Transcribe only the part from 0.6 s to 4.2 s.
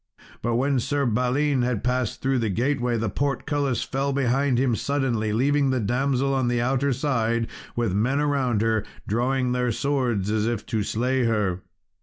Sir Balin had passed through the gateway, the portcullis fell